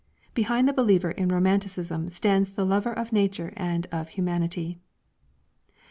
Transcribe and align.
Behind 0.33 0.67
the 0.67 0.73
believer 0.73 1.11
in 1.11 1.27
romanticism 1.29 2.07
stands 2.07 2.49
the 2.53 2.65
lover 2.65 2.91
of 2.91 3.13
nature 3.13 3.53
and 3.55 3.85
of 3.91 4.09
humanity. 4.17 4.79